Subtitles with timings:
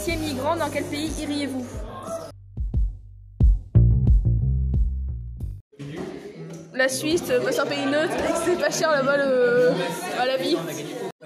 [0.00, 1.66] étiez migrant, dans quel pays iriez-vous?
[6.72, 9.72] La Suisse, c'est un pays neutre et que c'est pas cher là-bas le...
[10.18, 10.56] à la vie.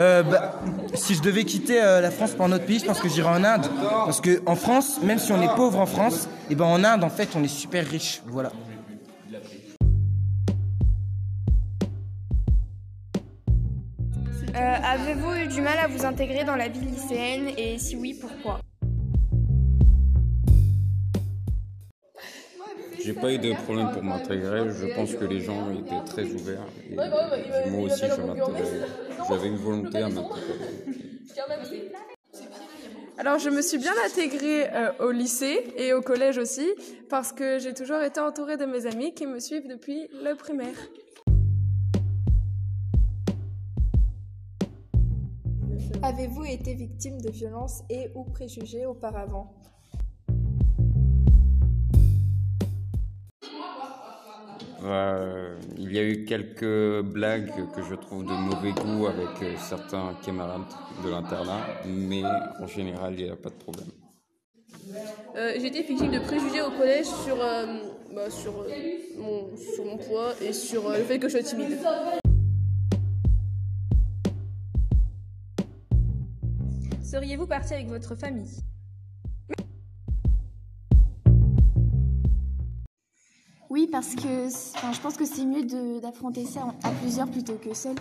[0.01, 0.61] Euh, bah,
[0.95, 3.29] si je devais quitter euh, la France pour un autre pays, je pense que j'irais
[3.29, 3.67] en Inde.
[3.81, 7.05] Parce que en France, même si on est pauvre en France, et ben en Inde,
[7.05, 8.23] en fait, on est super riche.
[8.27, 8.51] Voilà.
[14.57, 17.51] Euh, Avez-vous eu du mal à vous intégrer dans la vie lycéenne?
[17.57, 18.61] Et si oui, pourquoi?
[23.05, 24.71] J'ai pas eu de problème pour m'intégrer.
[24.71, 26.65] Je pense que les gens étaient très ouverts.
[26.91, 28.89] Et moi aussi, je m'intégrais.
[29.29, 30.41] J'avais une volonté à m'intégrer.
[33.19, 36.69] Alors je me suis bien intégrée euh, au lycée et au collège aussi
[37.09, 40.75] parce que j'ai toujours été entourée de mes amis qui me suivent depuis le primaire.
[46.03, 49.55] Avez-vous été victime de violences et ou préjugés auparavant?
[54.85, 59.55] Euh, il y a eu quelques blagues que je trouve de mauvais goût avec euh,
[59.57, 60.61] certains camarades
[61.03, 63.89] de l'internat, mais en général, il n'y a pas de problème.
[65.37, 67.65] Euh, j'ai été victime de préjugés au collège sur, euh,
[68.15, 68.69] bah, sur, euh,
[69.17, 71.79] mon, sur mon poids et sur euh, le fait que je sois timide.
[77.03, 78.51] Seriez-vous parti avec votre famille?
[83.75, 85.65] Oui, parce que enfin, je pense que c'est mieux
[86.01, 87.97] d'affronter ça à plusieurs plutôt que seul.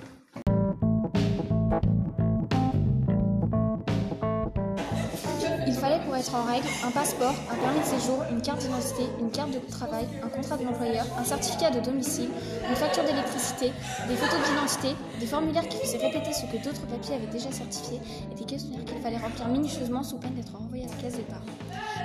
[5.65, 9.01] Il fallait pour être en règle un passeport, un permis de séjour, une carte d'identité,
[9.19, 12.29] une carte de travail, un contrat de l'employeur, un certificat de domicile,
[12.69, 13.71] une facture d'électricité,
[14.07, 17.99] des photos d'identité, des formulaires qui faisaient répéter ce que d'autres papiers avaient déjà certifié
[18.31, 21.41] et des questionnaires qu'il fallait remplir minutieusement sous peine d'être renvoyés à la case départ.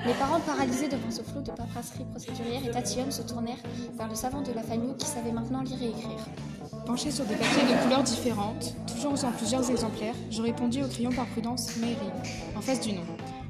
[0.08, 3.62] Mes parents, paralysés devant ce flot de paperasserie procédurière et tatillonnes, se tournèrent
[3.98, 6.26] vers le savant de la famille qui savait maintenant lire et écrire.
[6.86, 11.10] Penché sur des papiers de couleurs différentes, toujours en plusieurs exemplaires, je répondis au crayon
[11.12, 11.94] par prudence Mary,
[12.56, 13.02] en face du nom.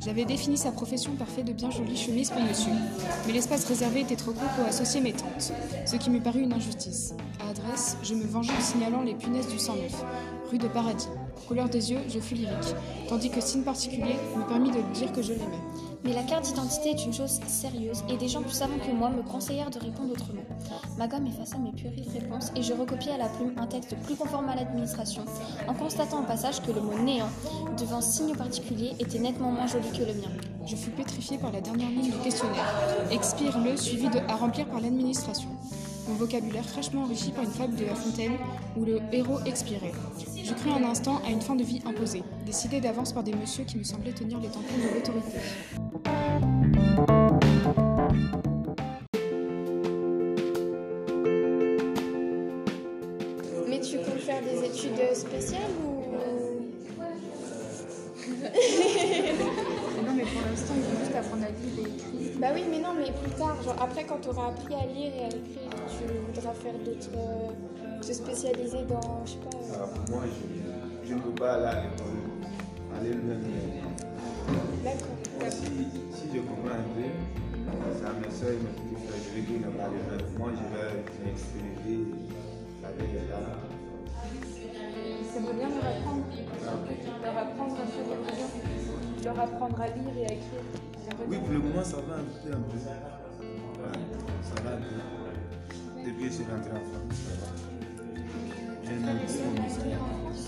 [0.05, 2.73] J'avais défini sa profession par fait de bien jolies chemises pour monsieur,
[3.29, 5.53] mais l'espace réservé était trop court pour associer mes tantes,
[5.87, 7.15] ce qui me parut une injustice.
[7.39, 9.93] À adresse, je me vengeai en signalant les punaises du 109,
[10.51, 11.07] rue de Paradis.
[11.47, 12.75] Couleur des yeux, je fus lyrique,
[13.09, 15.63] tandis que signe particulier me permit de dire que je l'aimais.
[16.05, 19.11] Mais la carte d'identité est une chose sérieuse et des gens plus savants que moi
[19.11, 20.43] me conseillèrent de répondre autrement.
[20.97, 24.15] Ma gomme effaça mes puériles réponses et je recopiai à la plume un texte plus
[24.15, 25.25] conforme à l'administration,
[25.67, 27.31] en constatant au passage que le mot néant,
[27.79, 30.31] devant signe particulier, était nettement moins joli que le mien.
[30.67, 32.73] Je fus pétrifié par la dernière ligne du questionnaire.
[33.11, 35.49] Expire-le, suivi de à remplir par l'administration.
[36.09, 38.33] Mon vocabulaire fraîchement enrichi par une fable de La Fontaine
[38.79, 39.93] où le héros expirait.
[40.43, 43.65] Je crus un instant à une fin de vie imposée, décidée d'avance par des messieurs
[43.65, 45.39] qui me semblaient tenir les tampons de l'autorité.
[60.51, 62.39] L'instant, il faut juste apprendre à lire et écrire.
[62.41, 65.13] Bah oui, mais non, mais plus tard, genre après quand tu auras appris à lire
[65.15, 67.11] et à écrire, tu voudras faire d'autres.
[67.17, 69.57] euh, se spécialiser dans, je sais pas.
[69.59, 72.21] euh, Alors, moi, je, je ne peux pas aller à l'école,
[72.97, 73.45] aller le même.
[74.85, 75.51] D'accord.
[75.51, 77.11] Si, si je comprends un peu,
[78.01, 79.89] ça me sert, me dit que je vais dire pas.
[80.39, 81.99] Moi, je vais m'expérimenter
[82.85, 83.19] avec les
[85.41, 86.25] veut bien leur apprendre.
[87.23, 87.77] Leur apprendre.
[89.25, 90.63] Leur apprendre à lire et à écrire.
[91.29, 92.79] Oui, pour le moment, ça va un peu, un peu.
[92.79, 95.01] Ça va un peu.
[96.07, 97.47] Depuis que je suis rentré en France, ça va.
[98.85, 99.27] J'ai même en
[100.23, 100.45] France.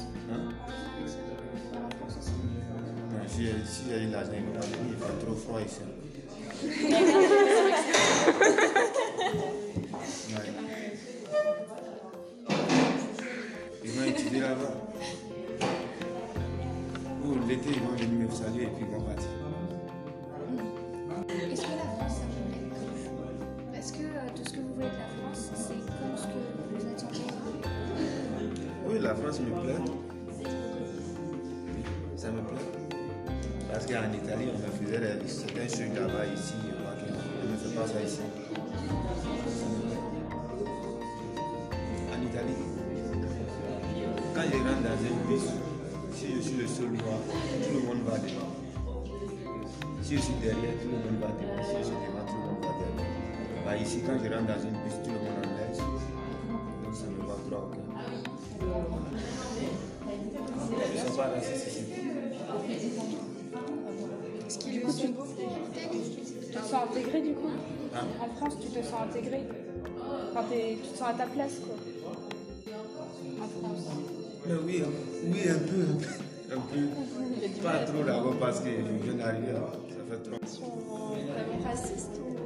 [3.29, 5.81] Si, j'ai eu l'argent, il fait trop froid ici.
[10.31, 10.49] Ouais.
[13.85, 14.75] Ils étudier là-bas.
[17.51, 19.27] L'été, ils vont venir me saluer et puis ils vont partir.
[21.51, 24.87] Est-ce que la France, ça vous plaît Est-ce que euh, tout ce que vous voulez
[24.87, 26.39] de la France, c'est comme ce que
[26.71, 27.25] vous attendiez
[28.89, 29.83] Oui, la France me plaît.
[32.17, 32.67] Ça me plaît.
[33.73, 36.93] Parce qu'en Italie, on me faisait des- certains trucs là-bas, ici, moi,
[37.43, 38.21] on ne fait pas ça ici.
[42.13, 42.63] En Italie,
[44.37, 45.47] quand je rentre dans un bus,
[46.15, 46.50] si je suis
[46.86, 48.53] noir, tout le monde va devant.
[50.03, 51.62] Si je suis derrière, tout le monde va devant.
[51.62, 53.10] Si je suis devant, tout le monde va derrière.
[53.65, 55.78] Bah, ici, quand je rentre dans un bus, tout le monde en laisse.
[55.78, 57.86] Donc ça me va trop au cœur.
[60.92, 61.82] Ils sont pas racistes ici.
[64.47, 64.82] Est-ce qu'il y
[66.71, 67.48] sens intégré du coup
[67.94, 69.42] Hein En France, tu te sens intégré
[70.30, 71.77] Enfin, tu te sens à ta place, quoi.
[73.42, 73.84] En France.
[74.47, 74.91] Mais oui, hein.
[75.27, 76.29] oui, un peu, un peu.
[76.53, 77.63] Un peu.
[77.63, 79.71] Pas trop d'abord parce que je viens d'arriver, hein.
[79.89, 80.39] ça fait trop.
[80.41, 82.37] Vraiment raciste ou.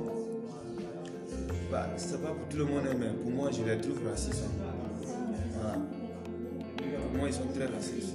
[1.70, 4.44] Bah, c'est pas pour tout le monde, hein, mais pour moi, je les trouve racistes.
[4.44, 5.08] hein.
[5.54, 5.74] Voilà.
[7.08, 8.14] Pour moi, ils sont très racistes.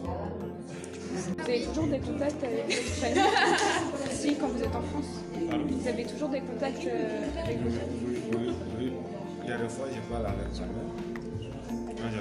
[1.11, 3.21] Vous avez toujours des contacts avec votre famille
[4.11, 5.23] Si, quand vous êtes en France.
[5.69, 8.91] Vous avez toujours des contacts euh, avec vos familles Oui, oui.
[9.43, 11.95] Il y a des fois, je parle avec ma mère.
[11.97, 12.19] Quand j'ai.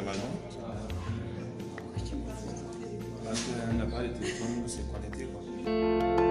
[3.28, 5.26] Parce qu'elle n'a pas de téléphone, on s'est connecté.
[5.26, 6.27] Quoi.